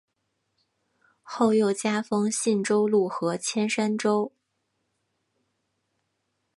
[1.21, 4.31] 后又加封信州路和铅山州。